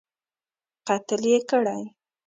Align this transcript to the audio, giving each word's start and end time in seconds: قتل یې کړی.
قتل 0.87 1.21
یې 1.31 1.39
کړی. 1.49 1.81